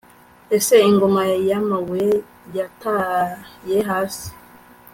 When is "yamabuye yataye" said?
1.49-3.77